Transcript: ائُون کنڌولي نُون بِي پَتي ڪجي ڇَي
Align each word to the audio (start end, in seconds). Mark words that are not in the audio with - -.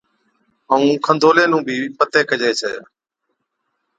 ائُون 0.71 0.83
کنڌولي 1.05 1.45
نُون 1.51 1.61
بِي 1.67 1.75
پَتي 1.97 2.21
ڪجي 2.29 2.51
ڇَي 2.59 2.73